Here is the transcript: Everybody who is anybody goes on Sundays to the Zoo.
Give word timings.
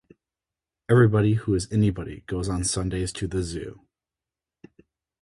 Everybody 0.89 1.35
who 1.35 1.53
is 1.53 1.71
anybody 1.71 2.21
goes 2.25 2.49
on 2.49 2.63
Sundays 2.63 3.13
to 3.13 3.27
the 3.27 3.43
Zoo. 3.43 3.81